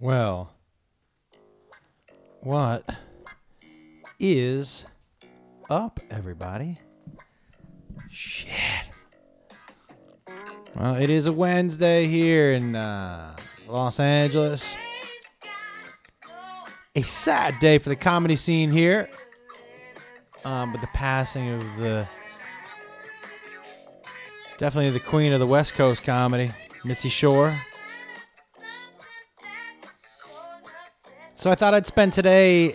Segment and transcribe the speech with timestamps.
[0.00, 0.50] Well,
[2.40, 2.84] what
[4.18, 4.86] is
[5.70, 6.80] up, everybody?
[8.10, 8.50] Shit.
[10.74, 13.36] Well, it is a Wednesday here in uh,
[13.68, 14.76] Los Angeles.
[16.96, 19.08] A sad day for the comedy scene here.
[20.44, 22.06] Um, with the passing of the
[24.58, 26.50] definitely the queen of the West Coast comedy,
[26.84, 27.54] Mitzi Shore.
[31.44, 32.74] So I thought I'd spend today,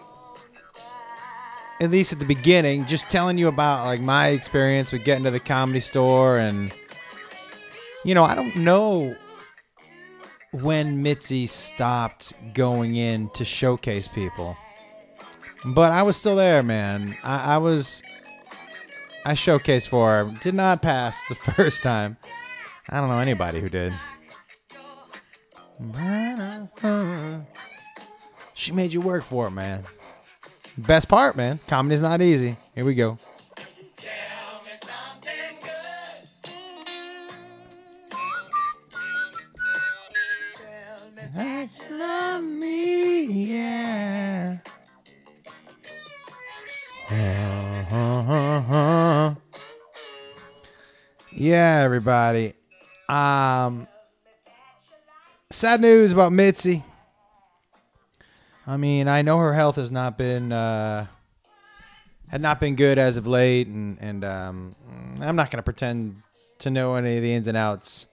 [1.82, 5.32] at least at the beginning, just telling you about like my experience with getting to
[5.32, 6.72] the comedy store, and
[8.06, 9.16] you know I don't know
[10.52, 14.56] when Mitzi stopped going in to showcase people,
[15.66, 17.18] but I was still there, man.
[17.24, 18.04] I, I was.
[19.26, 20.32] I showcased for her.
[20.42, 22.18] Did not pass the first time.
[22.88, 23.94] I don't know anybody who did.
[28.70, 29.82] She made you work for it, man.
[30.78, 31.60] Best part, man.
[31.66, 32.56] Comedy's not easy.
[32.76, 33.18] Here we go.
[42.44, 44.60] Me, yeah.
[51.32, 52.54] Yeah, everybody.
[53.10, 53.88] Um,
[55.50, 56.84] sad news about Mitzi.
[58.70, 61.08] I mean, I know her health has not been uh,
[62.28, 64.76] had not been good as of late, and and um,
[65.20, 66.18] I'm not going to pretend
[66.60, 68.06] to know any of the ins and outs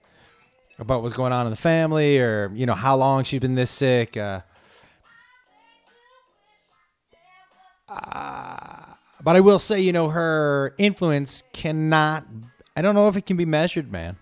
[0.79, 3.69] about what's going on in the family, or you know how long she's been this
[3.69, 4.17] sick.
[4.17, 4.41] Uh,
[7.87, 12.25] uh, but I will say, you know, her influence cannot.
[12.75, 14.17] I don't know if it can be measured, man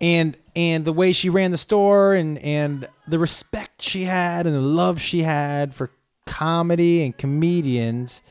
[0.00, 4.54] and and the way she ran the store and and the respect she had and
[4.54, 5.90] the love she had for
[6.26, 8.22] comedy and comedians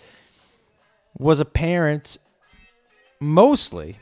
[1.18, 2.18] was apparent
[3.20, 3.98] mostly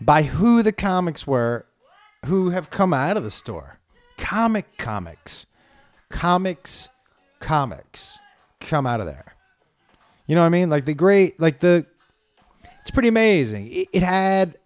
[0.00, 1.66] by who the comics were
[2.26, 3.78] who have come out of the store.
[4.18, 5.46] Comic comics.
[6.08, 6.88] Comics
[7.40, 8.18] comics
[8.60, 9.34] come out of there.
[10.26, 10.70] You know what i mean?
[10.70, 11.86] Like the great like the
[12.80, 13.68] it's pretty amazing.
[13.70, 14.58] It, it had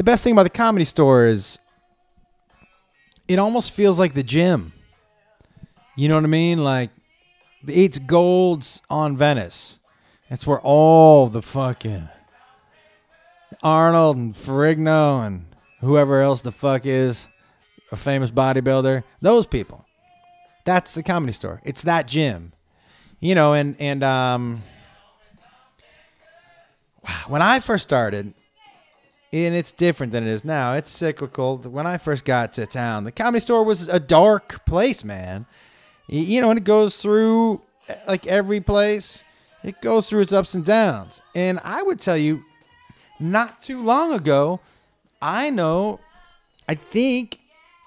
[0.00, 1.58] the best thing about the comedy store is
[3.28, 4.72] it almost feels like the gym.
[5.94, 6.64] You know what I mean?
[6.64, 6.88] Like
[7.66, 9.78] it's Gold's on Venice.
[10.30, 12.08] That's where all the fucking
[13.62, 15.44] Arnold and Ferrigno and
[15.80, 17.28] whoever else the fuck is
[17.92, 19.84] a famous bodybuilder, those people.
[20.64, 21.60] That's the comedy store.
[21.62, 22.54] It's that gym.
[23.20, 24.62] You know, and and um
[27.26, 28.32] when I first started,
[29.32, 30.74] and it's different than it is now.
[30.74, 31.58] It's cyclical.
[31.58, 35.46] When I first got to town, the comedy store was a dark place, man.
[36.08, 37.62] You know, and it goes through
[38.08, 39.22] like every place.
[39.62, 41.22] It goes through its ups and downs.
[41.34, 42.42] And I would tell you,
[43.20, 44.60] not too long ago,
[45.22, 46.00] I know,
[46.66, 47.38] I think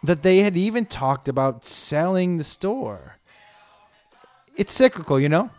[0.03, 3.17] that they had even talked about selling the store.
[4.55, 5.49] It's cyclical, you know?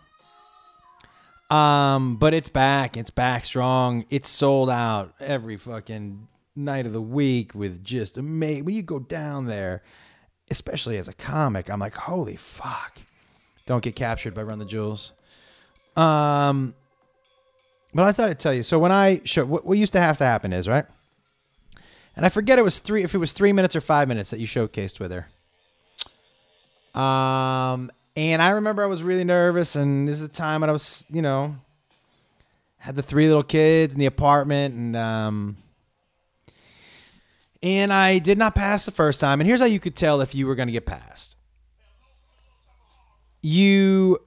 [1.54, 2.96] Um, but it's back.
[2.96, 4.06] It's back strong.
[4.10, 6.26] It's sold out every fucking
[6.56, 8.64] night of the week with just amazing.
[8.64, 9.84] When you go down there,
[10.50, 12.98] especially as a comic, I'm like, holy fuck!
[13.66, 15.12] Don't get captured by Run the Jewels.
[15.96, 16.74] Um,
[17.94, 18.64] but I thought I'd tell you.
[18.64, 20.86] So when I show, what, what used to have to happen is right,
[22.16, 23.04] and I forget it was three.
[23.04, 27.00] If it was three minutes or five minutes that you showcased with her.
[27.00, 30.72] Um, and I remember I was really nervous, and this is a time when I
[30.72, 31.56] was, you know,
[32.78, 35.56] had the three little kids in the apartment, and um,
[37.62, 39.40] and I did not pass the first time.
[39.40, 41.36] And here's how you could tell if you were going to get passed.
[43.42, 44.18] You,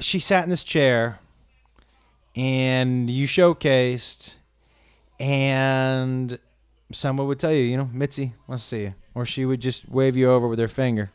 [0.00, 1.20] she sat in this chair,
[2.34, 4.36] and you showcased,
[5.20, 6.38] and
[6.92, 9.88] someone would tell you, you know, Mitzi wants to see you, or she would just
[9.88, 11.10] wave you over with her finger.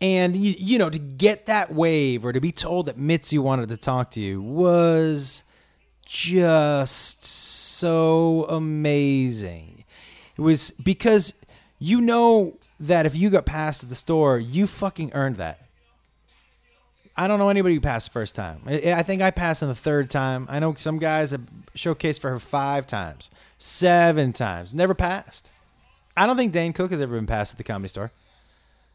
[0.00, 3.68] And you, you know, to get that wave or to be told that Mitzi wanted
[3.70, 5.42] to talk to you was
[6.06, 9.84] just so amazing.
[10.36, 11.34] It was because
[11.80, 15.60] you know that if you got passed at the store, you fucking earned that.
[17.16, 18.60] I don't know anybody who passed the first time.
[18.66, 20.46] I think I passed on the third time.
[20.48, 21.42] I know some guys have
[21.74, 25.50] showcased for her five times, seven times, never passed.
[26.16, 28.12] I don't think Dane Cook has ever been passed at the comedy store.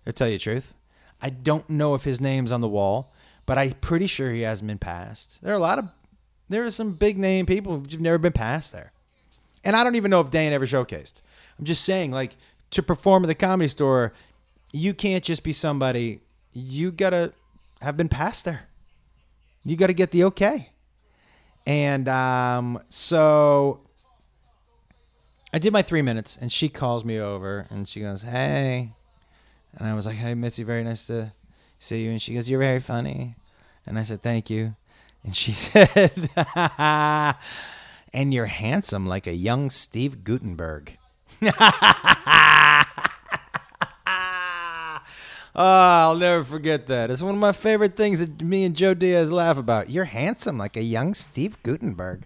[0.05, 0.73] To tell you the truth.
[1.23, 3.13] I don't know if his name's on the wall,
[3.45, 5.41] but I'm pretty sure he hasn't been passed.
[5.41, 5.89] There are a lot of
[6.49, 8.91] there are some big name people who've never been passed there.
[9.63, 11.21] And I don't even know if Dane ever showcased.
[11.57, 12.35] I'm just saying, like,
[12.71, 14.11] to perform at the comedy store,
[14.73, 16.19] you can't just be somebody.
[16.51, 17.31] You gotta
[17.81, 18.67] have been passed there.
[19.63, 20.71] You gotta get the okay.
[21.65, 23.79] And um, so
[25.53, 28.91] I did my three minutes, and she calls me over, and she goes, "Hey,"
[29.77, 31.31] and I was like, "Hey, Mitzi, very nice to
[31.79, 33.35] see you." And she goes, "You're very funny,"
[33.85, 34.75] and I said, "Thank you."
[35.23, 36.29] And she said,
[38.13, 40.97] "And you're handsome like a young Steve Guttenberg."
[41.41, 41.51] Oh,
[45.55, 47.11] I'll never forget that.
[47.11, 49.89] It's one of my favorite things that me and Joe Diaz laugh about.
[49.89, 52.23] You're handsome like a young Steve Guttenberg.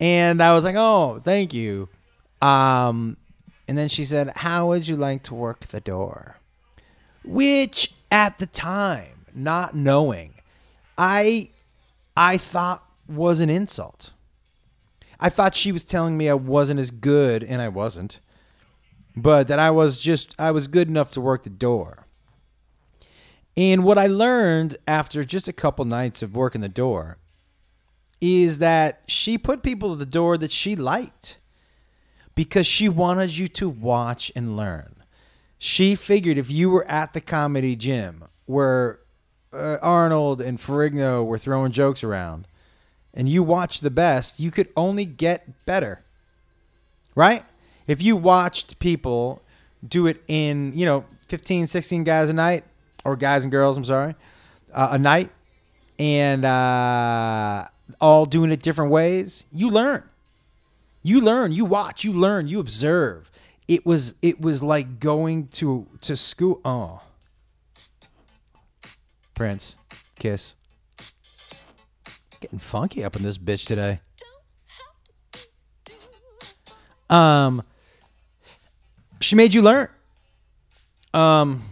[0.00, 1.88] And I was like, "Oh, thank you."
[2.42, 3.16] Um,
[3.66, 6.36] and then she said, "How would you like to work the door?"
[7.24, 10.34] Which at the time, not knowing,
[10.98, 11.50] I
[12.16, 14.12] I thought was an insult.
[15.18, 18.20] I thought she was telling me I wasn't as good and I wasn't
[19.16, 22.06] but that I was just I was good enough to work the door.
[23.56, 27.18] And what I learned after just a couple nights of working the door
[28.20, 31.38] is that she put people at the door that she liked
[32.34, 34.96] because she wanted you to watch and learn.
[35.58, 39.00] She figured if you were at the comedy gym where
[39.52, 42.46] uh, Arnold and Ferrigno were throwing jokes around
[43.14, 46.04] and you watched the best, you could only get better.
[47.14, 47.44] Right?
[47.86, 49.42] if you watched people
[49.86, 52.64] do it in, you know, 15, 16 guys a night,
[53.04, 54.14] or guys and girls, I'm sorry,
[54.72, 55.30] uh, a night,
[55.98, 57.66] and uh,
[58.00, 60.02] all doing it different ways, you learn.
[61.04, 63.30] You learn, you watch, you learn, you observe.
[63.68, 66.62] It was it was like going to to school.
[66.64, 67.02] Oh,
[69.34, 69.76] Prince,
[70.18, 70.54] kiss.
[72.40, 73.98] Getting funky up in this bitch today.
[77.10, 77.62] Um,
[79.20, 79.88] she made you learn.
[81.12, 81.62] Um,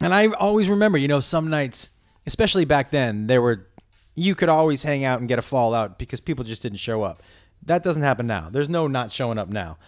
[0.00, 1.90] and I always remember, you know, some nights,
[2.26, 3.66] especially back then, there were
[4.14, 7.22] you could always hang out and get a fallout because people just didn't show up.
[7.66, 8.48] That doesn't happen now.
[8.50, 9.78] There's no not showing up now.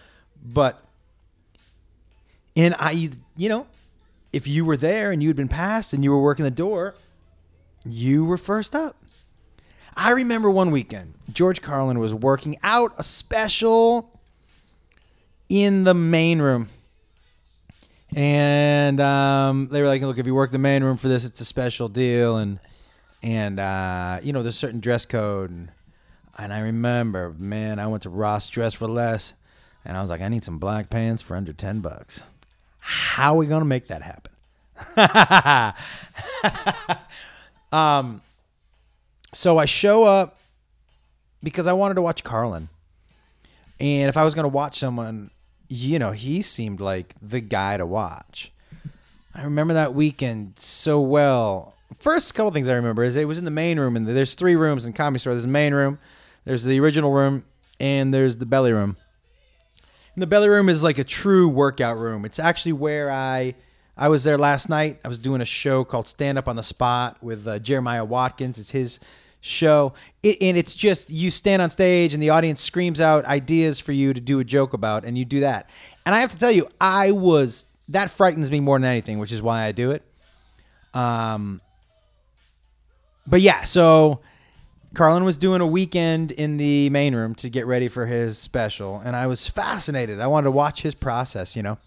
[0.43, 0.83] But
[2.55, 3.67] and I you know,
[4.31, 6.95] if you were there and you had been passed and you were working the door,
[7.85, 8.95] you were first up.
[9.95, 14.19] I remember one weekend, George Carlin was working out a special
[15.49, 16.69] in the main room.
[18.15, 21.41] And um, they were like, "Look, if you work the main room for this, it's
[21.41, 22.59] a special deal." And
[23.23, 25.49] and uh, you know, there's certain dress code.
[25.49, 25.71] And
[26.37, 29.33] and I remember, man, I went to Ross Dress for Less,
[29.85, 32.23] and I was like, "I need some black pants for under ten bucks."
[32.79, 34.31] How are we gonna make that happen?
[37.71, 38.21] um,
[39.33, 40.37] so I show up
[41.41, 42.69] because I wanted to watch Carlin.
[43.79, 45.31] And if I was to watch someone,
[45.67, 48.51] you know, he seemed like the guy to watch.
[49.35, 51.75] I remember that weekend so well.
[51.99, 54.55] First couple things I remember is it was in the main room, and there's three
[54.55, 55.33] rooms in Comedy Store.
[55.33, 55.99] There's the main room,
[56.45, 57.45] there's the original room,
[57.79, 58.97] and there's the belly room.
[60.15, 62.25] And the belly room is like a true workout room.
[62.25, 63.55] It's actually where I
[63.95, 64.99] I was there last night.
[65.03, 68.57] I was doing a show called Stand Up on the Spot with uh, Jeremiah Watkins.
[68.57, 68.99] It's his
[69.39, 69.93] show.
[70.23, 73.91] It, and it's just you stand on stage and the audience screams out ideas for
[73.91, 75.69] you to do a joke about, and you do that.
[76.05, 79.31] And I have to tell you, I was that frightens me more than anything, which
[79.31, 80.03] is why I do it.
[80.93, 81.61] Um,
[83.27, 84.21] but yeah, so
[84.93, 89.01] Carlin was doing a weekend in the main room to get ready for his special,
[89.03, 90.19] and I was fascinated.
[90.19, 91.79] I wanted to watch his process, you know.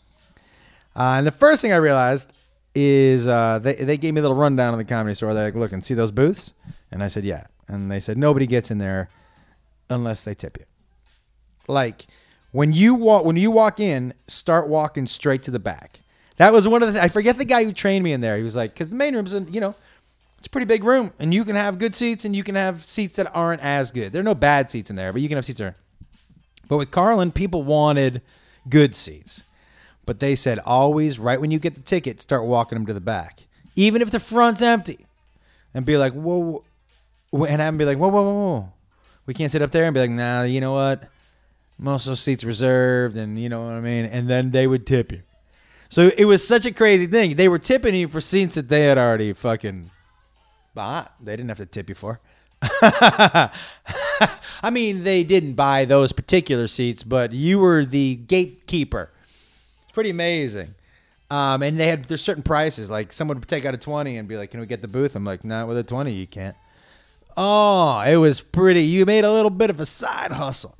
[0.94, 2.32] Uh, and the first thing I realized
[2.74, 5.34] is uh, they they gave me a little rundown on the comedy store.
[5.34, 6.52] They're like, "Look and see those booths,"
[6.90, 9.08] and I said, "Yeah." And they said nobody gets in there
[9.90, 10.64] unless they tip you.
[11.68, 12.06] Like
[12.52, 16.00] when you walk when you walk in, start walking straight to the back.
[16.38, 17.02] That was one of the.
[17.02, 18.36] I forget the guy who trained me in there.
[18.36, 19.74] He was like, because the main room's, in, you know,
[20.38, 22.84] it's a pretty big room, and you can have good seats, and you can have
[22.84, 24.12] seats that aren't as good.
[24.12, 25.76] There are no bad seats in there, but you can have seats there.
[26.68, 28.22] But with Carlin, people wanted
[28.68, 29.44] good seats.
[30.04, 33.00] But they said always, right when you get the ticket, start walking them to the
[33.00, 33.40] back,
[33.74, 35.06] even if the front's empty,
[35.74, 36.64] and be like, whoa,
[37.32, 38.72] and them be like, whoa, whoa, whoa, whoa,
[39.26, 41.08] we can't sit up there, and be like, nah, you know what?
[41.78, 44.04] Most of those seats reserved, and you know what I mean.
[44.06, 45.22] And then they would tip you.
[45.88, 47.36] So it was such a crazy thing.
[47.36, 49.90] They were tipping you for seats that they had already fucking
[50.76, 51.12] bought.
[51.20, 52.20] They didn't have to tip you for.
[52.62, 53.50] I
[54.70, 59.10] mean, they didn't buy those particular seats, but you were the gatekeeper
[59.82, 60.74] It's pretty amazing.
[61.28, 62.88] Um, and they had there's certain prices.
[62.88, 65.16] Like someone would take out a twenty and be like, "Can we get the booth?"
[65.16, 66.56] I'm like, "Not with a twenty, you can't."
[67.36, 68.82] Oh, it was pretty.
[68.82, 70.78] You made a little bit of a side hustle,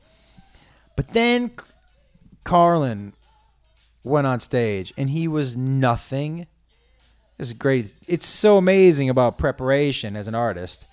[0.94, 1.50] but then
[2.44, 3.12] Carlin
[4.04, 6.46] went on stage and he was nothing.
[7.38, 7.92] This is great.
[8.06, 10.86] It's so amazing about preparation as an artist.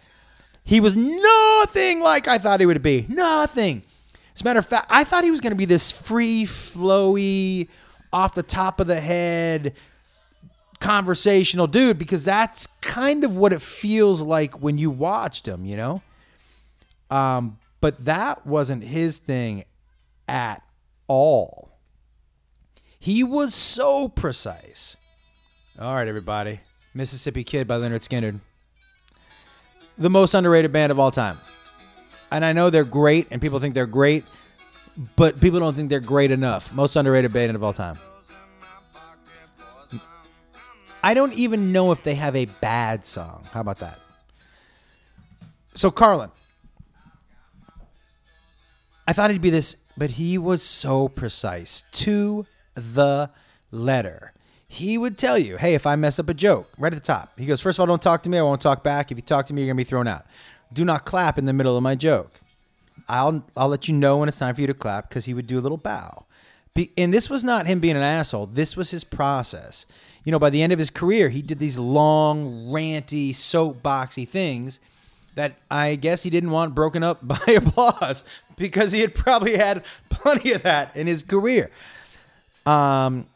[0.63, 3.05] He was nothing like I thought he would be.
[3.07, 3.83] Nothing.
[4.33, 7.67] As a matter of fact, I thought he was going to be this free, flowy,
[8.11, 9.73] off the top of the head,
[10.79, 15.77] conversational dude because that's kind of what it feels like when you watched him, you
[15.77, 16.01] know?
[17.09, 19.65] Um, but that wasn't his thing
[20.27, 20.61] at
[21.07, 21.77] all.
[22.99, 24.97] He was so precise.
[25.79, 26.59] All right, everybody.
[26.93, 28.39] Mississippi Kid by Lynyrd Skynyrd.
[29.97, 31.39] The most underrated band of all time.
[32.31, 34.23] And I know they're great and people think they're great,
[35.15, 36.75] but people don't think they're great enough.
[36.75, 37.95] Most underrated band of all time.
[41.01, 43.43] I don't even know if they have a bad song.
[43.51, 43.99] How about that?
[45.73, 46.29] So, Carlin.
[49.07, 53.31] I thought he'd be this, but he was so precise to the
[53.71, 54.32] letter.
[54.73, 57.37] He would tell you, hey, if I mess up a joke, right at the top,
[57.37, 58.39] he goes, first of all, don't talk to me.
[58.39, 59.11] I won't talk back.
[59.11, 60.25] If you talk to me, you're going to be thrown out.
[60.73, 62.31] Do not clap in the middle of my joke.
[63.07, 65.45] I'll, I'll let you know when it's time for you to clap because he would
[65.45, 66.25] do a little bow.
[66.73, 68.47] Be, and this was not him being an asshole.
[68.47, 69.85] This was his process.
[70.23, 74.79] You know, by the end of his career, he did these long, ranty, soapboxy things
[75.35, 78.23] that I guess he didn't want broken up by applause
[78.57, 81.69] because he had probably had plenty of that in his career.
[82.65, 83.27] Um,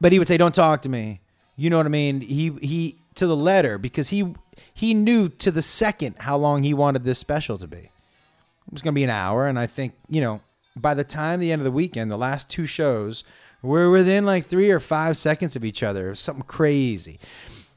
[0.00, 1.20] but he would say, "Don't talk to me."
[1.56, 2.20] You know what I mean?
[2.20, 4.34] He he to the letter because he
[4.74, 7.78] he knew to the second how long he wanted this special to be.
[7.78, 10.40] It was going to be an hour, and I think you know
[10.76, 13.24] by the time the end of the weekend, the last two shows
[13.62, 16.06] were within like three or five seconds of each other.
[16.06, 17.18] It was something crazy,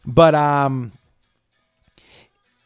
[0.05, 0.91] but um,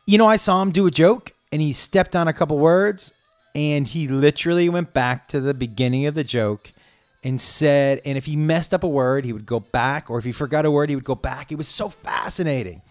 [0.06, 3.14] you know, I saw him do a joke, and he stepped on a couple words,
[3.56, 6.73] and he literally went back to the beginning of the joke
[7.24, 10.26] and said, and if he messed up a word, he would go back, or if
[10.26, 11.52] he forgot a word, he would go back.
[11.52, 12.82] It was so fascinating.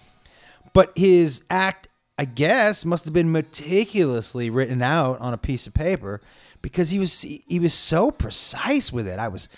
[0.73, 5.75] But his act, I guess, must have been meticulously written out on a piece of
[5.75, 6.21] paper
[6.62, 9.19] because he was he was so precise with it.
[9.19, 9.49] I was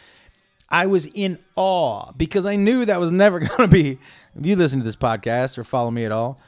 [0.68, 3.98] I was in awe because I knew that was never going to be.
[4.36, 6.40] If you listen to this podcast or follow me at all,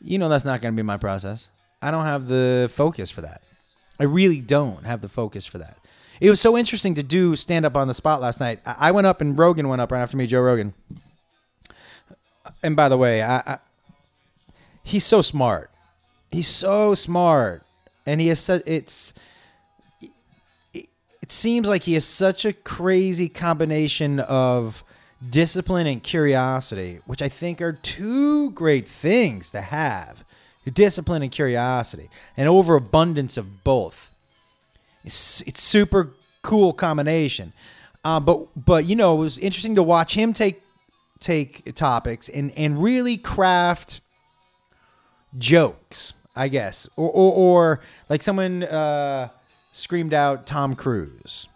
[0.00, 1.50] you know that's not going to be my process.
[1.82, 3.42] I don't have the focus for that.
[3.98, 5.78] I really don't have the focus for that.
[6.20, 8.60] It was so interesting to do stand up on the spot last night.
[8.64, 10.74] I went up and Rogan went up right after me, Joe Rogan.
[12.62, 13.58] And by the way, I, I
[14.82, 15.70] he's so smart.
[16.30, 17.64] He's so smart,
[18.06, 19.14] and he has such it's.
[20.72, 20.88] It,
[21.22, 24.84] it seems like he has such a crazy combination of
[25.30, 30.24] discipline and curiosity, which I think are two great things to have.
[30.72, 34.13] Discipline and curiosity, an overabundance of both.
[35.04, 36.10] It's, it's super
[36.42, 37.52] cool combination.
[38.04, 40.62] Uh, but but you know it was interesting to watch him take
[41.20, 44.02] take topics and and really craft
[45.38, 47.80] jokes, I guess, or or, or
[48.10, 49.30] like someone uh,
[49.72, 51.48] screamed out Tom Cruise,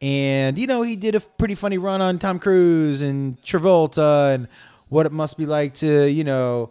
[0.00, 4.46] and you know he did a pretty funny run on Tom Cruise and Travolta and
[4.88, 6.70] what it must be like to you know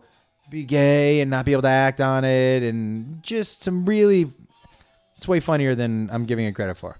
[0.49, 4.31] be gay and not be able to act on it, and just some really
[5.17, 6.99] it's way funnier than I'm giving it credit for.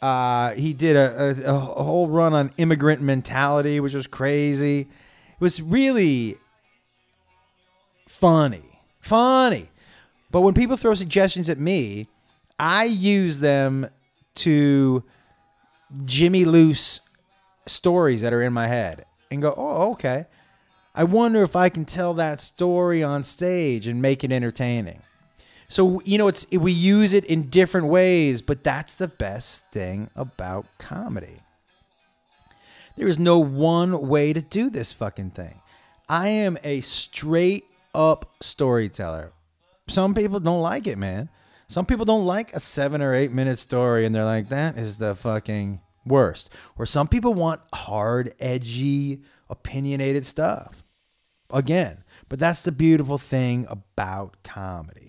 [0.00, 4.82] Uh, he did a, a, a, whole run on immigrant mentality, which was crazy.
[4.82, 6.36] It was really
[8.06, 9.70] funny, funny.
[10.30, 12.06] But when people throw suggestions at me,
[12.60, 13.88] I use them
[14.36, 15.02] to
[16.04, 17.00] Jimmy Loose
[17.66, 20.26] stories that are in my head and go, oh, okay.
[20.94, 25.00] I wonder if I can tell that story on stage and make it entertaining.
[25.68, 30.10] So you know, it's we use it in different ways, but that's the best thing
[30.16, 31.42] about comedy.
[32.96, 35.60] There is no one way to do this fucking thing.
[36.08, 39.32] I am a straight up storyteller.
[39.88, 41.28] Some people don't like it, man.
[41.68, 44.96] Some people don't like a seven or eight minute story and they're like, that is
[44.96, 46.50] the fucking worst.
[46.78, 49.20] Or some people want hard, edgy,
[49.50, 50.82] opinionated stuff.
[51.50, 55.07] Again, but that's the beautiful thing about comedy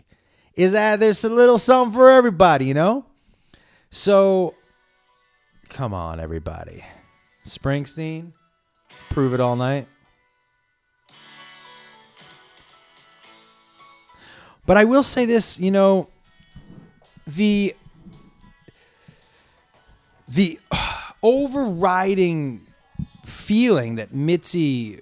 [0.59, 3.05] is that there's a little something for everybody, you know?
[3.91, 4.55] So,
[5.69, 6.83] come on, everybody.
[7.45, 8.33] Springsteen,
[9.09, 9.87] prove it all night.
[14.65, 16.09] But I will say this, you know,
[17.25, 17.73] the
[20.27, 20.59] the
[21.23, 22.67] overriding
[23.23, 24.99] feeling that Mitzi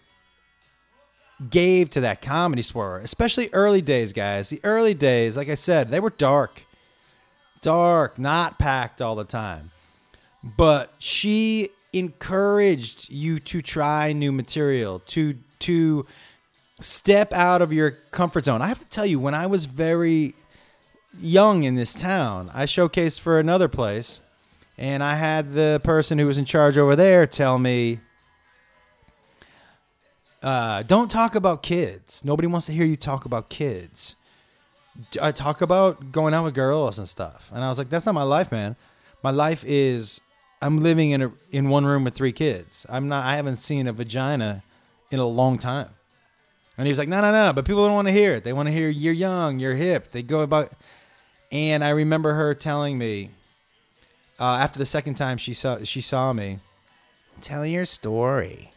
[1.50, 4.50] gave to that comedy swirl, especially early days, guys.
[4.50, 6.64] The early days, like I said, they were dark,
[7.62, 9.72] dark, not packed all the time.
[10.56, 16.06] but she encouraged you to try new material, to to
[16.80, 18.62] step out of your comfort zone.
[18.62, 20.36] I have to tell you, when I was very
[21.20, 24.22] young in this town, I showcased for another place,
[24.78, 28.00] and I had the person who was in charge over there tell me,
[30.44, 32.24] uh, "Don't talk about kids.
[32.24, 34.16] Nobody wants to hear you talk about kids.
[35.22, 38.16] I talk about going out with girls and stuff." And I was like, "That's not
[38.16, 38.76] my life, man.
[39.24, 40.22] My life is."
[40.60, 42.88] I'm living in a in one room with three kids.
[42.90, 43.24] I'm not.
[43.24, 44.64] I haven't seen a vagina
[45.12, 45.90] in a long time.
[46.78, 47.54] And he was like, no, no, no.
[47.54, 48.44] But people don't want to hear it.
[48.44, 50.12] They want to hear you're young, you're hip.
[50.12, 50.72] They go about.
[51.52, 53.32] And I remember her telling me
[54.40, 56.60] uh, after the second time she saw she saw me,
[57.42, 58.72] tell your story.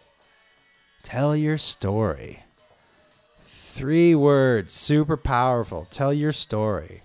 [1.02, 2.44] Tell your story.
[3.42, 5.86] Three words, super powerful.
[5.90, 7.02] Tell your story.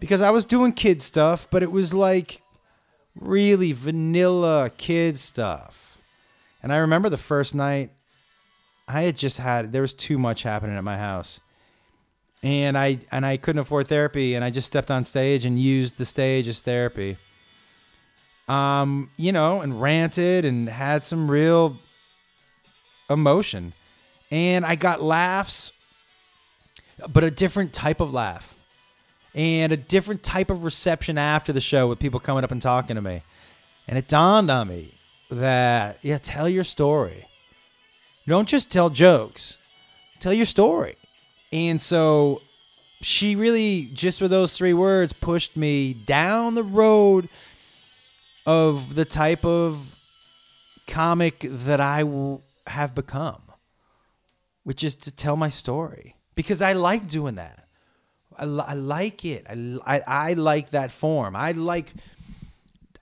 [0.00, 2.40] Because I was doing kid stuff, but it was like
[3.18, 5.98] really vanilla kid stuff.
[6.62, 7.90] And I remember the first night
[8.86, 11.40] I had just had there was too much happening at my house.
[12.42, 15.98] And I and I couldn't afford therapy and I just stepped on stage and used
[15.98, 17.16] the stage as therapy.
[18.48, 21.76] Um, you know, and ranted and had some real
[23.08, 23.72] emotion.
[24.30, 25.72] And I got laughs
[27.12, 28.56] but a different type of laugh.
[29.34, 32.96] And a different type of reception after the show with people coming up and talking
[32.96, 33.22] to me.
[33.86, 34.94] And it dawned on me
[35.30, 37.26] that yeah, tell your story
[38.28, 39.58] don't just tell jokes,
[40.20, 40.96] tell your story.
[41.50, 42.42] And so
[43.00, 47.30] she really, just with those three words, pushed me down the road
[48.44, 49.96] of the type of
[50.86, 53.42] comic that I w- have become,
[54.64, 57.66] which is to tell my story because I like doing that.
[58.38, 59.46] I, I like it.
[59.48, 61.34] I, I, I like that form.
[61.34, 61.92] I like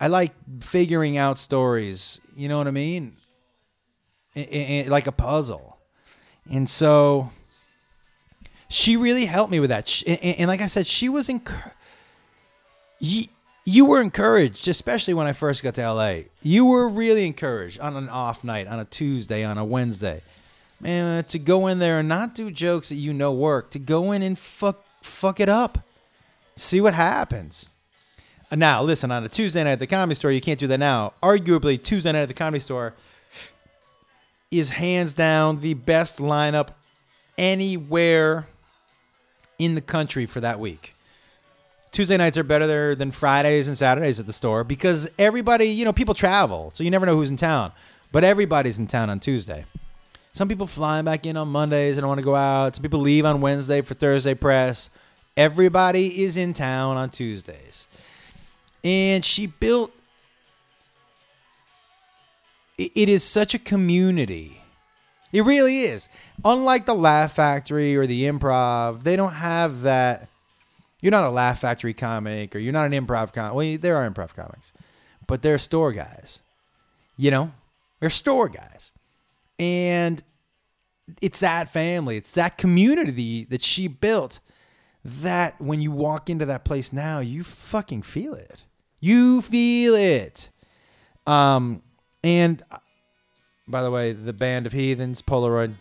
[0.01, 2.21] I like figuring out stories.
[2.35, 3.17] You know what I mean?
[4.37, 5.79] like a puzzle.
[6.51, 7.31] And so
[8.69, 9.89] she really helped me with that.
[9.89, 11.31] She, and, and, like I said, she was.
[12.99, 13.25] You,
[13.67, 16.19] you were encouraged, especially when I first got to LA.
[16.41, 20.23] You were really encouraged on an off night, on a Tuesday, on a Wednesday.
[20.81, 24.13] Man, to go in there and not do jokes that you know work, to go
[24.13, 25.79] in and fuck fuck it up.
[26.55, 27.69] See what happens.
[28.53, 31.15] Now, listen, on a Tuesday night at the comedy store, you can't do that now.
[31.21, 32.95] Arguably, Tuesday night at the comedy store,
[34.53, 36.69] is hands down the best lineup
[37.37, 38.47] anywhere
[39.59, 40.95] in the country for that week.
[41.93, 45.93] Tuesday nights are better than Fridays and Saturdays at the store because everybody, you know,
[45.93, 47.73] people travel, so you never know who's in town.
[48.13, 49.65] But everybody's in town on Tuesday.
[50.33, 52.77] Some people flying back in on Mondays and don't want to go out.
[52.77, 54.91] Some people leave on Wednesday for Thursday press.
[55.37, 57.89] Everybody is in town on Tuesdays.
[58.85, 59.93] And she built
[62.79, 64.61] it is such a community.
[65.33, 66.09] It really is.
[66.45, 70.29] Unlike the Laugh Factory or the Improv, they don't have that.
[71.01, 73.55] You're not a Laugh Factory comic or you're not an improv comic.
[73.55, 74.73] Well, there are improv comics,
[75.27, 76.41] but they're store guys.
[77.17, 77.53] You know,
[78.01, 78.93] they're store guys,
[79.59, 80.23] and
[81.23, 84.41] it's that family, it's that community that she built.
[85.05, 88.65] That when you walk into that place now, you fucking feel it.
[88.99, 90.51] You feel it.
[91.29, 91.83] Um,
[92.25, 92.61] and
[93.69, 95.75] by the way, the band of heathens, Polaroid.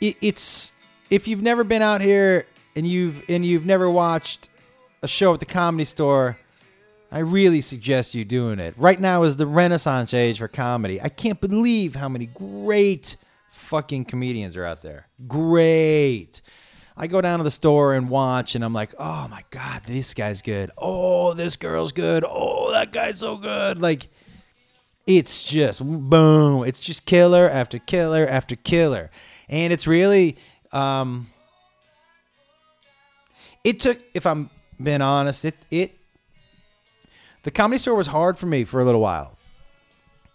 [0.00, 0.72] It, it's
[1.10, 4.48] if you've never been out here and you've and you've never watched
[5.02, 6.38] a show at the comedy store,
[7.10, 8.74] I really suggest you doing it.
[8.76, 11.00] Right now is the renaissance age for comedy.
[11.00, 13.16] I can't believe how many great
[13.50, 15.06] fucking comedians are out there.
[15.26, 16.40] Great.
[16.96, 20.14] I go down to the store and watch, and I'm like, oh my god, this
[20.14, 20.70] guy's good.
[20.76, 22.24] Oh, this girl's good.
[22.26, 23.78] Oh, that guy's so good.
[23.78, 24.08] Like,
[25.06, 26.64] it's just boom.
[26.64, 29.10] It's just killer after killer after killer,
[29.48, 30.36] and it's really,
[30.72, 31.28] um,
[33.64, 33.98] it took.
[34.14, 34.50] If I'm
[34.82, 35.98] being honest, it it
[37.42, 39.38] the comedy store was hard for me for a little while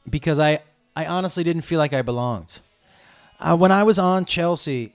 [0.09, 0.59] because I
[0.95, 2.59] I honestly didn't feel like I belonged.
[3.39, 4.93] Uh, when I was on Chelsea,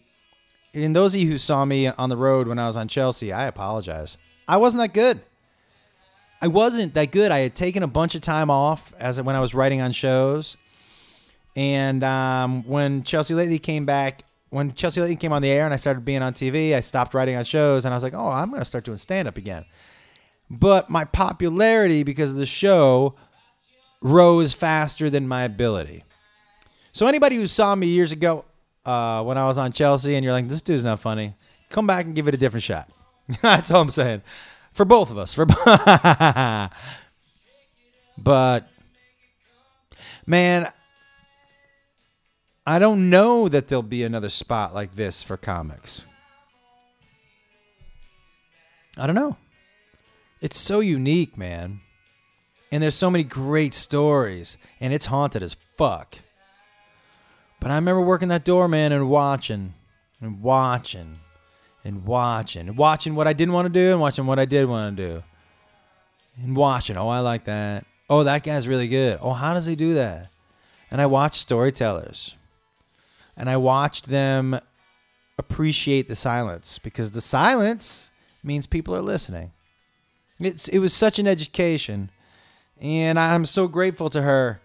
[0.72, 3.32] and those of you who saw me on the road when I was on Chelsea,
[3.32, 4.16] I apologize.
[4.46, 5.20] I wasn't that good.
[6.40, 7.32] I wasn't that good.
[7.32, 10.56] I had taken a bunch of time off as when I was writing on shows,
[11.56, 15.74] and um, when Chelsea lately came back, when Chelsea lately came on the air and
[15.74, 18.28] I started being on TV, I stopped writing on shows, and I was like, oh,
[18.28, 19.64] I'm going to start doing stand up again.
[20.50, 23.14] But my popularity because of the show
[24.00, 26.04] rose faster than my ability.
[26.92, 28.46] So anybody who saw me years ago,
[28.86, 31.34] uh, when I was on Chelsea, and you're like, this dude's not funny.
[31.68, 32.88] Come back and give it a different shot.
[33.42, 34.22] That's all I'm saying.
[34.72, 35.34] for both of us.
[35.34, 35.44] For
[38.18, 38.66] but
[40.26, 40.72] man,
[42.68, 46.04] I don't know that there'll be another spot like this for comics.
[48.94, 49.38] I don't know.
[50.42, 51.80] It's so unique, man.
[52.70, 56.18] And there's so many great stories, and it's haunted as fuck.
[57.58, 59.72] But I remember working that door, man, and watching,
[60.20, 61.20] and watching,
[61.84, 64.68] and watching, and watching what I didn't want to do, and watching what I did
[64.68, 65.22] want to do,
[66.42, 66.98] and watching.
[66.98, 67.86] Oh, I like that.
[68.10, 69.20] Oh, that guy's really good.
[69.22, 70.28] Oh, how does he do that?
[70.90, 72.34] And I watched storytellers,
[73.38, 74.58] and I watched them
[75.38, 78.10] appreciate the silence because the silence
[78.42, 79.52] means people are listening.
[80.40, 82.10] It's it was such an education,
[82.80, 84.60] and I'm so grateful to her,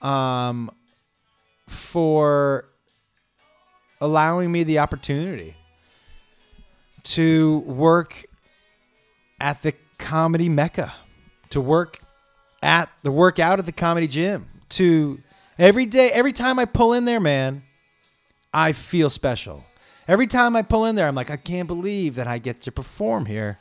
[0.00, 0.70] um,
[1.66, 2.66] for
[4.00, 5.56] allowing me the opportunity
[7.02, 8.24] to work
[9.40, 10.92] at the comedy mecca,
[11.50, 12.00] to work
[12.62, 15.20] at the workout at the comedy gym, to
[15.58, 17.62] every day, every time I pull in there, man,
[18.52, 19.64] I feel special.
[20.08, 22.72] Every time I pull in there, I'm like, I can't believe that I get to
[22.72, 23.58] perform here.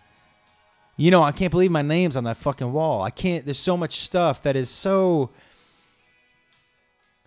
[0.98, 3.02] You know, I can't believe my name's on that fucking wall.
[3.02, 5.30] I can't, there's so much stuff that is so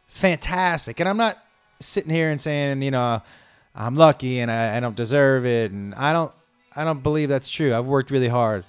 [0.09, 1.01] fantastic.
[1.01, 1.39] And I'm not
[1.79, 3.23] sitting here and saying, you know,
[3.75, 5.71] I'm lucky and I, I don't deserve it.
[5.71, 6.33] And I don't,
[6.77, 7.75] I don't believe that's true.
[7.75, 8.65] I've worked really hard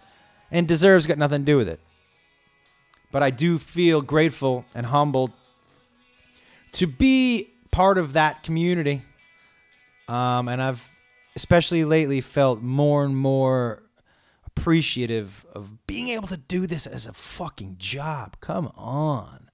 [0.51, 1.79] and deserves got nothing to do with it.
[3.12, 5.32] But I do feel grateful and humbled
[6.73, 9.02] to be part of that community
[10.08, 10.90] um, and I've
[11.36, 13.84] especially lately felt more and more
[14.46, 18.38] appreciative of being able to do this as a fucking job.
[18.40, 19.50] Come on.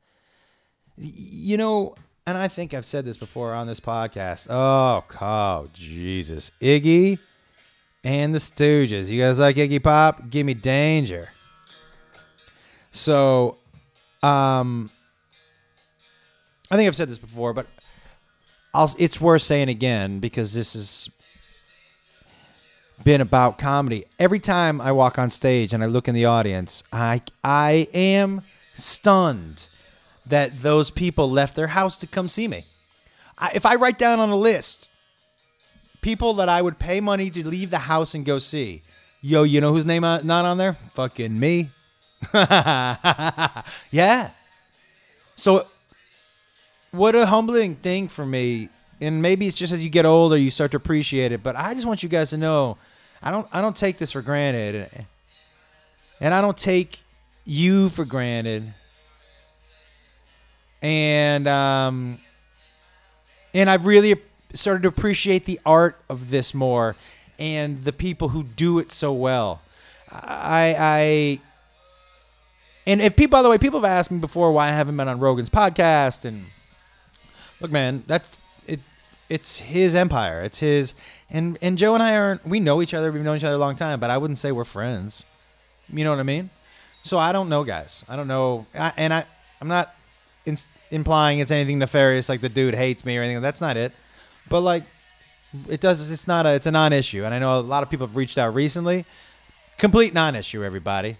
[0.97, 4.47] You know, and I think I've said this before on this podcast.
[4.49, 6.51] Oh, oh Jesus.
[6.59, 7.19] Iggy
[8.03, 9.09] and the Stooges.
[9.09, 10.29] You guys like Iggy Pop?
[10.29, 11.29] Give me danger.
[12.91, 13.57] So,
[14.21, 14.89] um,
[16.69, 17.67] I think I've said this before, but
[18.79, 21.09] I'll, it's worth saying again because this has
[23.03, 24.05] been about comedy.
[24.17, 28.41] Every time I walk on stage and I look in the audience, I I am
[28.73, 29.67] stunned
[30.25, 32.67] that those people left their house to come see me.
[33.37, 34.89] I, if I write down on a list
[35.99, 38.83] people that I would pay money to leave the house and go see,
[39.19, 40.77] yo, you know whose name not on there?
[40.93, 41.69] Fucking me.
[42.33, 44.31] yeah.
[45.35, 45.67] So
[46.91, 48.69] what a humbling thing for me.
[49.01, 51.41] And maybe it's just as you get older, you start to appreciate it.
[51.41, 52.77] But I just want you guys to know,
[53.21, 54.89] I don't, I don't take this for granted,
[56.19, 56.99] and I don't take
[57.45, 58.73] you for granted.
[60.81, 62.19] And um,
[63.53, 64.15] and I've really
[64.53, 66.95] started to appreciate the art of this more,
[67.37, 69.61] and the people who do it so well.
[70.11, 71.39] I, I
[72.87, 75.07] and if people, by the way, people have asked me before why I haven't been
[75.07, 76.45] on Rogan's podcast and
[77.59, 78.79] look, man, that's it.
[79.29, 80.41] It's his empire.
[80.41, 80.93] It's his.
[81.29, 82.45] And and Joe and I aren't.
[82.45, 83.11] We know each other.
[83.11, 83.99] We've known each other a long time.
[83.99, 85.23] But I wouldn't say we're friends.
[85.91, 86.49] You know what I mean?
[87.01, 88.05] So I don't know, guys.
[88.09, 88.65] I don't know.
[88.75, 89.25] I, and I
[89.61, 89.93] I'm not
[90.45, 90.57] in,
[90.91, 93.41] implying it's anything nefarious, like the dude hates me or anything.
[93.41, 93.91] That's not it.
[94.49, 94.83] But like,
[95.67, 96.11] it does.
[96.11, 96.55] It's not a.
[96.55, 97.23] It's a non-issue.
[97.25, 99.05] And I know a lot of people have reached out recently.
[99.77, 101.17] Complete non-issue, everybody.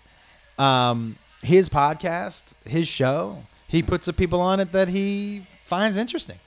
[0.57, 6.39] Um, his podcast, his show, he puts the people on it that he finds interesting.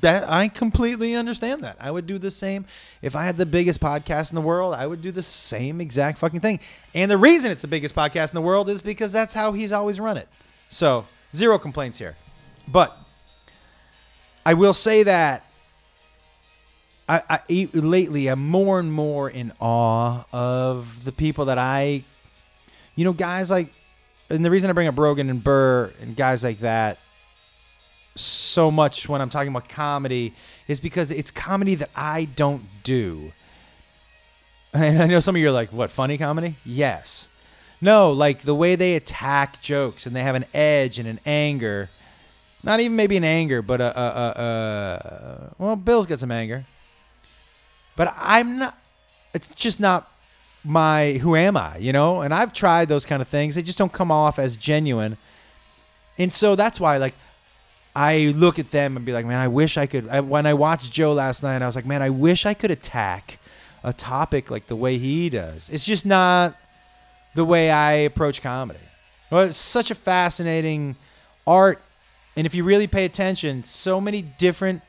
[0.00, 1.76] That I completely understand that.
[1.78, 2.66] I would do the same
[3.00, 4.74] if I had the biggest podcast in the world.
[4.74, 6.58] I would do the same exact fucking thing.
[6.94, 9.70] And the reason it's the biggest podcast in the world is because that's how he's
[9.72, 10.28] always run it.
[10.68, 12.16] So, zero complaints here.
[12.66, 12.96] But
[14.44, 15.44] I will say that
[17.08, 22.02] I, I lately I'm more and more in awe of the people that I,
[22.96, 23.72] you know, guys like,
[24.28, 26.98] and the reason I bring up Rogan and Burr and guys like that
[28.14, 30.34] so much when I'm talking about comedy
[30.66, 33.32] is because it's comedy that I don't do.
[34.72, 36.56] And I know some of you are like, what, funny comedy?
[36.64, 37.28] Yes.
[37.80, 41.90] No, like the way they attack jokes and they have an edge and an anger.
[42.62, 46.64] Not even maybe an anger, but a, a, a, a well, Bill's got some anger.
[47.96, 48.78] But I'm not,
[49.32, 50.10] it's just not
[50.64, 52.20] my, who am I, you know?
[52.20, 53.54] And I've tried those kind of things.
[53.54, 55.16] They just don't come off as genuine.
[56.18, 57.14] And so that's why, like,
[57.98, 60.06] I look at them and be like, man, I wish I could.
[60.08, 62.70] I, when I watched Joe last night, I was like, man, I wish I could
[62.70, 63.40] attack
[63.82, 65.68] a topic like the way he does.
[65.68, 66.54] It's just not
[67.34, 68.78] the way I approach comedy.
[69.30, 70.94] Well, it's such a fascinating
[71.44, 71.82] art,
[72.36, 74.82] and if you really pay attention, so many different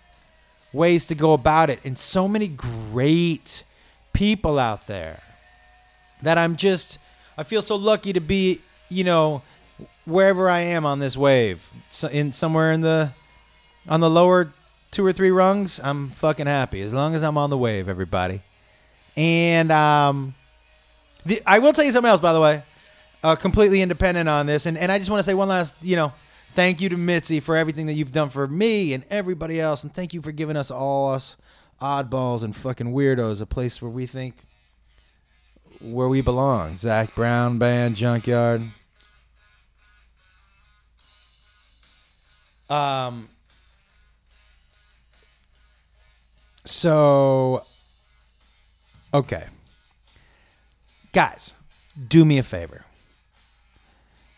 [0.71, 3.63] ways to go about it, and so many great
[4.13, 5.23] people out there.
[6.21, 6.99] that I'm just
[7.37, 9.41] I feel so lucky to be, you know,
[10.05, 11.71] wherever I am on this wave,
[12.11, 13.13] in somewhere in the
[13.87, 14.51] on the lower
[14.91, 18.41] two or three rungs, I'm fucking happy as long as I'm on the wave, everybody.
[19.15, 20.35] And um,
[21.25, 22.63] the, I will tell you something else, by the way,
[23.23, 25.95] uh, completely independent on this, and and I just want to say one last, you
[25.95, 26.13] know,
[26.55, 29.93] thank you to Mitzi for everything that you've done for me and everybody else, and
[29.93, 31.35] thank you for giving us all us
[31.81, 34.35] oddballs and fucking weirdos a place where we think
[35.81, 36.75] where we belong.
[36.75, 38.61] Zac Brown Band Junkyard.
[42.69, 43.29] Um.
[46.65, 47.63] So.
[49.13, 49.45] Okay.
[51.11, 51.55] Guys,
[52.07, 52.85] do me a favor.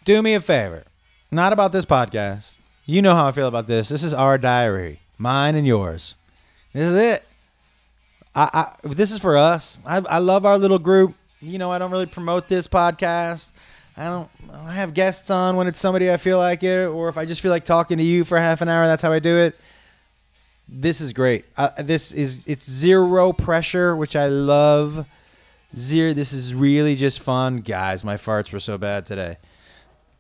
[0.06, 0.86] Do me a favor.
[1.30, 2.58] Not about this podcast.
[2.86, 3.90] You know how I feel about this.
[3.90, 6.16] This is our diary, mine and yours.
[6.74, 7.24] This is it.
[8.34, 8.50] I,
[8.84, 9.78] I this is for us.
[9.86, 11.16] I, I love our little group.
[11.42, 13.52] You know, I don't really promote this podcast.
[14.02, 17.20] I don't I have guests on when it's somebody I feel like it, or if
[17.20, 18.88] I just feel like talking to you for half an hour.
[18.88, 19.56] That's how I do it.
[20.68, 21.46] This is great.
[21.56, 25.06] Uh, this is it's zero pressure, which I love.
[25.78, 26.14] Zero.
[26.14, 28.04] This is really just fun, guys.
[28.04, 29.38] My farts were so bad today.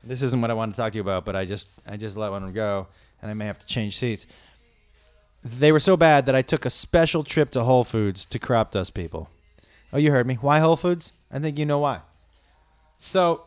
[0.03, 2.15] This isn't what I wanted to talk to you about, but I just I just
[2.15, 2.85] let one go,
[3.19, 4.27] and I may have to change seats.
[5.43, 8.69] They were so bad that I took a special trip to Whole Foods to crop
[8.69, 9.27] dust people.
[9.91, 10.35] Oh, you heard me.
[10.35, 11.13] Why Whole Foods?
[11.31, 12.01] I think you know why.
[12.99, 13.45] So,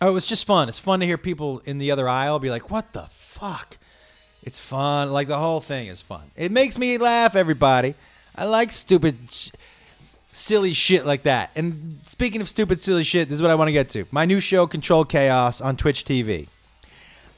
[0.00, 0.68] oh, it was just fun.
[0.68, 3.78] It's fun to hear people in the other aisle be like, "What the fuck?"
[4.42, 5.12] It's fun.
[5.12, 6.30] Like the whole thing is fun.
[6.36, 7.36] It makes me laugh.
[7.36, 7.94] Everybody,
[8.34, 9.18] I like stupid,
[10.32, 11.50] silly shit like that.
[11.54, 14.06] And speaking of stupid, silly shit, this is what I want to get to.
[14.10, 16.48] My new show, Control Chaos, on Twitch TV.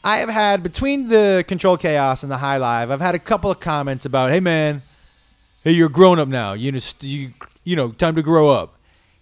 [0.04, 3.50] I have had between the Control Chaos and the High Live, I've had a couple
[3.50, 4.82] of comments about, "Hey man,
[5.64, 6.52] hey you're grown up now.
[6.54, 7.32] You you
[7.64, 8.74] you know, time to grow up."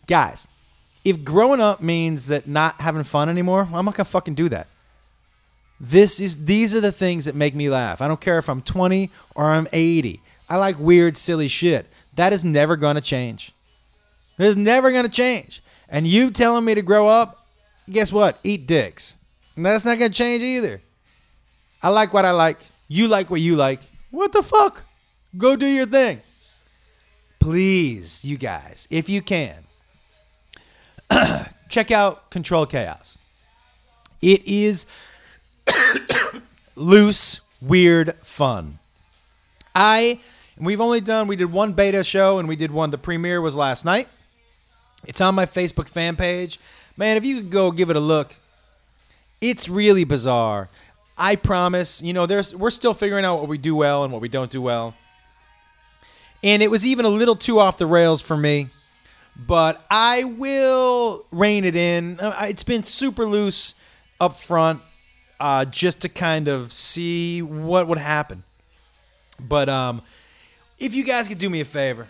[0.07, 0.47] Guys,
[1.05, 4.67] if growing up means that not having fun anymore, I'm not gonna fucking do that.
[5.81, 8.03] This is these are the things that make me laugh.
[8.03, 10.21] I don't care if I'm 20 or I'm 80.
[10.49, 11.87] I like weird, silly shit.
[12.17, 13.53] That is never gonna change.
[14.39, 15.63] It is never gonna change.
[15.89, 17.47] And you telling me to grow up,
[17.89, 18.39] guess what?
[18.45, 19.15] Eat dicks.
[19.57, 20.83] And that's not gonna change either.
[21.83, 22.59] I like what I like.
[22.89, 23.81] You like what you like.
[24.11, 24.85] What the fuck?
[25.37, 26.21] Go do your thing.
[27.39, 29.65] Please, you guys, if you can,
[31.69, 33.19] check out Control Chaos.
[34.23, 34.87] It is
[36.77, 38.79] loose, weird fun.
[39.75, 40.21] I
[40.57, 43.41] and we've only done we did one beta show and we did one the premiere
[43.41, 44.09] was last night.
[45.07, 46.61] It's on my Facebook fan page.
[46.97, 48.35] Man, if you could go give it a look,
[49.41, 50.69] it's really bizarre.
[51.17, 54.23] I promise, you know, there's we're still figuring out what we do well and what
[54.23, 54.95] we don't do well.
[56.43, 58.69] And it was even a little too off the rails for me,
[59.37, 62.19] but I will rein it in.
[62.21, 63.75] Uh, It's been super loose
[64.21, 64.81] up front
[65.39, 68.43] uh, just to kind of see what would happen.
[69.41, 70.03] But um,
[70.79, 72.07] if you guys could do me a favor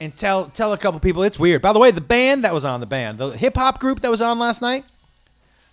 [0.00, 1.60] and tell tell a couple people, it's weird.
[1.60, 4.10] By the way, the band that was on the band, the hip hop group that
[4.10, 4.84] was on last night,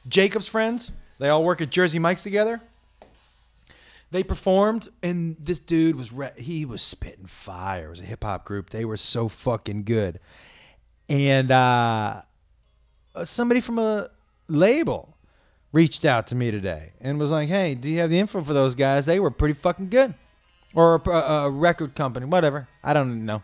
[0.09, 2.61] Jacob's friends, they all work at Jersey Mike's together.
[4.09, 7.87] They performed, and this dude was re- he was spitting fire.
[7.87, 8.69] It was a hip hop group.
[8.69, 10.19] They were so fucking good,
[11.09, 12.21] and uh,
[13.25, 14.07] somebody from a
[14.47, 15.17] label
[15.73, 18.53] reached out to me today and was like, "Hey, do you have the info for
[18.53, 19.05] those guys?
[19.05, 20.13] They were pretty fucking good."
[20.73, 22.67] Or a, a record company, whatever.
[22.83, 23.41] I don't know.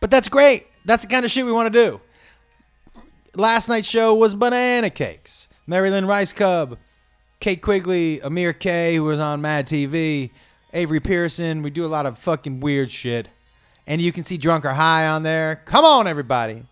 [0.00, 0.66] But that's great.
[0.84, 2.00] That's the kind of shit we want to do.
[3.36, 5.48] Last night's show was Banana Cakes.
[5.66, 6.76] Marilyn Rice Cub,
[7.42, 10.30] Kate Quigley, Amir K, who was on Mad TV,
[10.72, 11.62] Avery Pearson.
[11.62, 13.28] We do a lot of fucking weird shit.
[13.84, 15.60] And you can see Drunk or High on there.
[15.64, 16.62] Come on, everybody.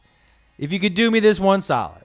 [0.58, 2.04] If you could do me this one solid,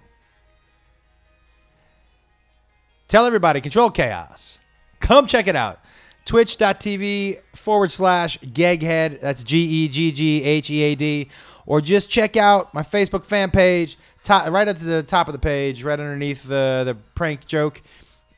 [3.08, 4.58] tell everybody, control chaos.
[4.99, 5.80] Come check it out.
[6.25, 9.19] Twitch.tv forward slash Geghead.
[9.19, 11.30] That's G E G G H E A D.
[11.67, 13.95] Or just check out my Facebook fan page.
[14.23, 17.84] Top, right at the top of the page, right underneath the, the prank joke,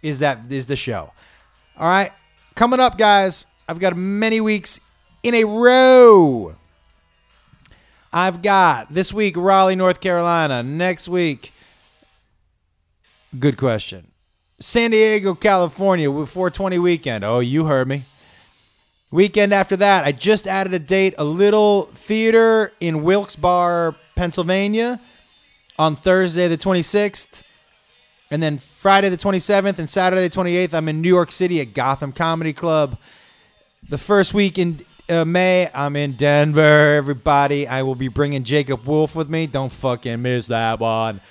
[0.01, 1.12] is that is the show.
[1.77, 2.12] All right.
[2.55, 4.79] Coming up, guys, I've got many weeks
[5.23, 6.55] in a row.
[8.12, 10.63] I've got this week Raleigh, North Carolina.
[10.63, 11.53] Next week,
[13.38, 14.07] good question.
[14.60, 17.23] San Diego, California, with 420 weekend.
[17.23, 18.03] Oh, you heard me.
[19.12, 24.99] Weekend after that, I just added a date, a little theater in Wilkes-Barre, Pennsylvania
[25.77, 27.43] on Thursday the 26th.
[28.30, 31.74] And then Friday the 27th and Saturday the 28th, I'm in New York City at
[31.74, 32.98] Gotham Comedy Club.
[33.90, 36.96] The first week in uh, May, I'm in Denver.
[36.96, 39.48] Everybody, I will be bringing Jacob Wolf with me.
[39.48, 41.22] Don't fucking miss that one.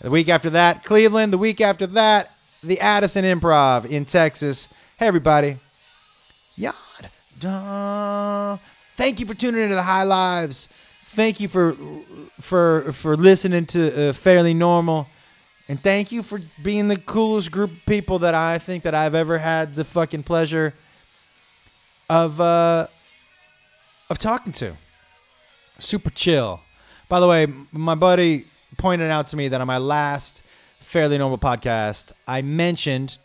[0.00, 1.32] The week after that, Cleveland.
[1.32, 2.30] The week after that,
[2.62, 4.68] the Addison Improv in Texas.
[4.98, 5.56] Hey, everybody.
[6.56, 6.72] Yad.
[7.40, 8.56] Da.
[8.96, 10.68] Thank you for tuning into the High Lives.
[11.16, 11.74] Thank you for
[12.40, 15.08] for for listening to uh, Fairly Normal,
[15.68, 19.14] and thank you for being the coolest group of people that I think that I've
[19.14, 20.74] ever had the fucking pleasure
[22.08, 22.86] of uh,
[24.08, 24.74] of talking to.
[25.78, 26.60] Super chill.
[27.08, 28.44] By the way, my buddy
[28.78, 30.42] pointed out to me that on my last
[30.80, 33.18] Fairly Normal podcast, I mentioned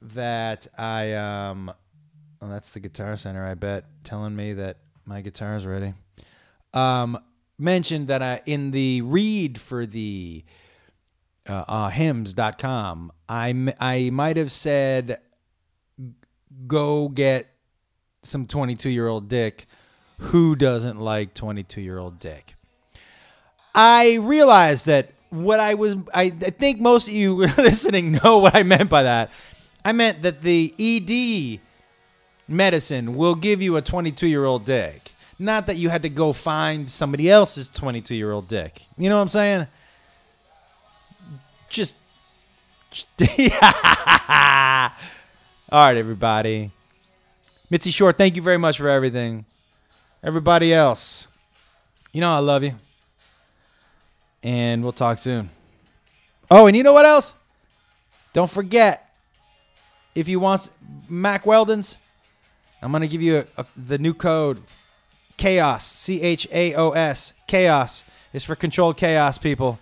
[0.00, 1.72] that I um
[2.40, 5.92] oh that's the guitar center I bet telling me that my guitar is ready.
[6.72, 7.18] Um
[7.58, 10.44] mentioned that I in the read for the
[11.48, 15.20] uh, uh hims.com I I might have said
[16.66, 17.46] go get
[18.22, 19.66] some 22 year old dick
[20.18, 22.54] who doesn't like 22 year old dick
[23.74, 28.54] I realized that what I was, I, I think most of you listening know what
[28.54, 29.30] I meant by that.
[29.84, 31.60] I meant that the ED
[32.48, 35.12] medicine will give you a 22 year old dick.
[35.38, 38.82] Not that you had to go find somebody else's 22 year old dick.
[38.96, 39.66] You know what I'm saying?
[41.68, 41.96] Just.
[43.20, 43.26] All
[45.70, 46.70] right, everybody.
[47.70, 49.44] Mitzi Short, thank you very much for everything.
[50.22, 51.28] Everybody else,
[52.12, 52.74] you know I love you
[54.42, 55.50] and we'll talk soon.
[56.50, 57.34] Oh, and you know what else?
[58.32, 59.12] Don't forget,
[60.14, 60.70] if you want
[61.08, 61.98] Mack Weldon's,
[62.80, 64.62] I'm going to give you a, a, the new code
[65.36, 67.34] CHAOS, C H A O S.
[67.46, 69.78] CHAOS is for controlled chaos, people.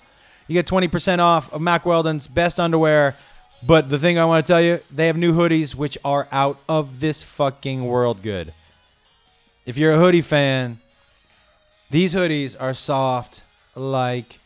[0.49, 3.17] You get 20% off of Mack Weldon's best underwear.
[3.63, 6.59] But the thing I want to tell you, they have new hoodies which are out
[6.69, 8.53] of this fucking world good.
[9.65, 10.79] If you're a hoodie fan,
[11.91, 13.43] these hoodies are soft
[13.75, 14.39] like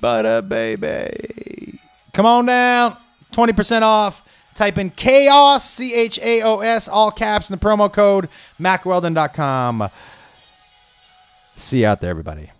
[0.00, 1.78] butter, baby.
[2.12, 2.96] Come on down.
[3.32, 4.24] 20% off.
[4.54, 8.28] Type in chaos, C H A O S, all caps, in the promo code,
[8.60, 9.88] mackweldon.com.
[11.54, 12.50] See you out there, everybody.